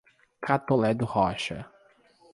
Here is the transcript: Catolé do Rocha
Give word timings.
Catolé 0.45 0.91
do 0.99 1.05
Rocha 1.13 1.59